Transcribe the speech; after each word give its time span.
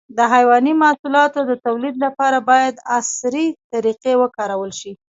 د 0.17 0.19
حيواني 0.33 0.73
محصولاتو 0.81 1.39
د 1.49 1.51
تولید 1.65 1.95
لپاره 2.05 2.37
باید 2.49 2.75
عصري 2.97 3.47
طریقې 3.71 4.13
وکارول 4.21 4.71
شي. 4.79 4.91